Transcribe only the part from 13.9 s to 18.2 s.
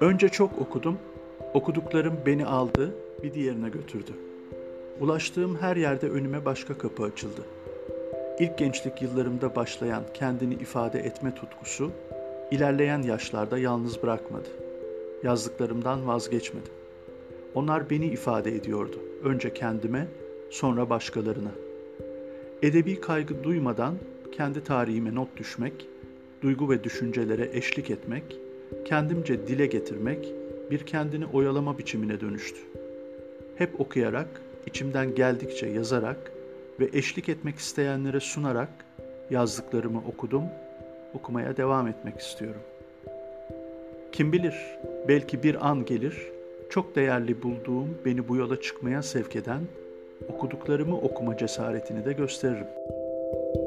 bırakmadı. Yazdıklarımdan vazgeçmedim. Onlar beni